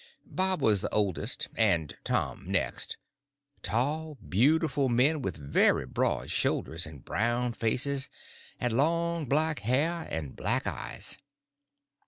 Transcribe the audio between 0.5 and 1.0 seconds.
was the